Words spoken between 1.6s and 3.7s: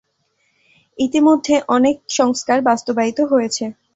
অনেক সংস্কার বাস্তবায়িত হয়েছে।